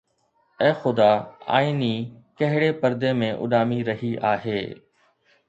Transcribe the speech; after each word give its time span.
اي 0.61 0.69
خدا، 0.85 1.09
آئيني 1.57 1.89
ڪهڙي 2.43 2.71
پردي 2.81 3.13
۾ 3.21 3.29
اڏامي 3.45 3.79
رهي 3.93 4.13
آهي؟ 4.33 4.59